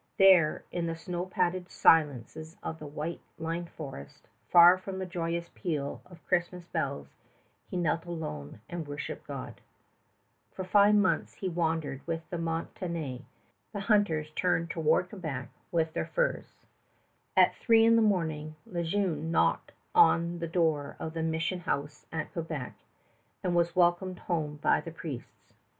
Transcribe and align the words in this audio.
There, 0.17 0.63
in 0.71 0.87
the 0.87 0.95
snow 0.95 1.27
padded 1.27 1.69
silences 1.69 2.57
of 2.63 2.79
the 2.79 2.87
white 2.87 3.21
limned 3.37 3.69
forest, 3.69 4.27
far 4.49 4.75
from 4.79 4.97
the 4.97 5.05
joyous 5.05 5.51
peal 5.53 6.01
of 6.07 6.25
Christmas 6.25 6.65
bells, 6.65 7.09
he 7.69 7.77
knelt 7.77 8.05
alone 8.05 8.61
and 8.67 8.87
worshiped 8.87 9.27
God. 9.27 9.61
For 10.53 10.63
five 10.63 10.95
months 10.95 11.35
he 11.35 11.47
wandered 11.47 12.01
with 12.07 12.27
the 12.31 12.39
Montaignais, 12.39 12.77
and 12.79 12.85
now 13.13 13.13
in 13.13 13.15
April 13.15 13.55
the 13.73 13.79
hunters 13.81 14.31
turned 14.31 14.71
toward 14.71 15.09
Quebec 15.09 15.49
with 15.71 15.93
their 15.93 16.07
furs. 16.07 16.45
At 17.37 17.53
three 17.57 17.85
in 17.85 17.95
the 17.95 18.01
morning 18.01 18.55
Le 18.65 18.83
Jeune 18.83 19.29
knocked 19.29 19.71
on 19.93 20.39
the 20.39 20.47
door 20.47 20.95
of 20.97 21.13
the 21.13 21.21
mission 21.21 21.59
house 21.59 22.07
at 22.11 22.33
Quebec, 22.33 22.73
and 23.43 23.55
was 23.55 23.75
welcomed 23.75 24.17
home 24.17 24.55
by 24.63 24.81
the 24.81 24.89
priests. 24.89 25.53